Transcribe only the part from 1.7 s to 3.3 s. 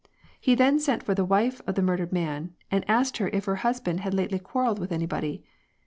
the murdered man, and asked her